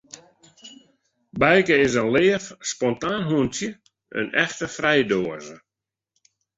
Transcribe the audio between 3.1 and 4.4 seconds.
hûntsje, in